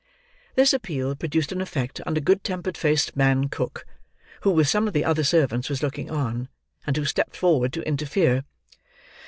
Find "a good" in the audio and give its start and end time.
2.17-2.43